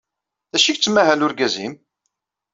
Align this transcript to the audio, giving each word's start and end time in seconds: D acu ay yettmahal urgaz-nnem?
D 0.51 0.53
acu 0.57 0.67
ay 0.69 0.73
yettmahal 0.75 1.25
urgaz-nnem? 1.25 1.73